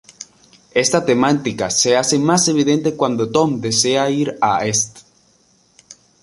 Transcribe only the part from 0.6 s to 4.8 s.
Esta temática se hace más evidente cuando Tom desea ir a